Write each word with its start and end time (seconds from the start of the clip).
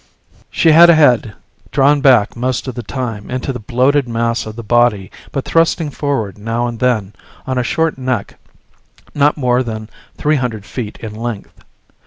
She 0.49 0.71
had 0.71 0.89
a 0.89 0.95
head, 0.95 1.35
drawn 1.71 2.01
back 2.01 2.35
most 2.35 2.67
of 2.67 2.73
the 2.73 2.81
time 2.81 3.29
into 3.29 3.53
the 3.53 3.59
bloated 3.59 4.09
mass 4.09 4.47
of 4.47 4.55
the 4.55 4.63
body 4.63 5.11
but 5.31 5.45
thrusting 5.45 5.91
forward 5.91 6.39
now 6.39 6.65
and 6.65 6.79
then 6.79 7.13
on 7.45 7.59
a 7.59 7.63
short 7.63 7.99
neck 7.99 8.39
not 9.13 9.37
more 9.37 9.61
than 9.61 9.91
three 10.17 10.37
hundred 10.37 10.65
feet 10.65 10.97
in 11.01 11.13
length. 11.13 11.63